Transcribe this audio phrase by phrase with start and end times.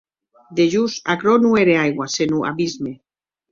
[0.59, 2.99] Dejós, aquerò non ère aigua, senon abisme.